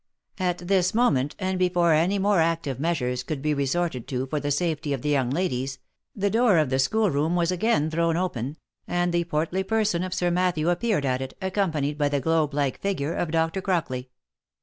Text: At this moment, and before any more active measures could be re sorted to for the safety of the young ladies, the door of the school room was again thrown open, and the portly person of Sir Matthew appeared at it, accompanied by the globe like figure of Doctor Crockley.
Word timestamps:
At 0.39 0.67
this 0.67 0.95
moment, 0.95 1.35
and 1.37 1.59
before 1.59 1.93
any 1.93 2.17
more 2.17 2.39
active 2.41 2.79
measures 2.79 3.21
could 3.21 3.39
be 3.39 3.53
re 3.53 3.67
sorted 3.67 4.07
to 4.07 4.25
for 4.25 4.39
the 4.39 4.49
safety 4.49 4.93
of 4.93 5.03
the 5.03 5.09
young 5.09 5.29
ladies, 5.29 5.77
the 6.15 6.31
door 6.31 6.57
of 6.57 6.71
the 6.71 6.79
school 6.79 7.11
room 7.11 7.35
was 7.35 7.51
again 7.51 7.87
thrown 7.91 8.17
open, 8.17 8.57
and 8.87 9.13
the 9.13 9.25
portly 9.25 9.61
person 9.61 10.01
of 10.01 10.15
Sir 10.15 10.31
Matthew 10.31 10.71
appeared 10.71 11.05
at 11.05 11.21
it, 11.21 11.35
accompanied 11.39 11.99
by 11.99 12.09
the 12.09 12.19
globe 12.19 12.51
like 12.55 12.79
figure 12.81 13.13
of 13.13 13.29
Doctor 13.29 13.61
Crockley. 13.61 14.07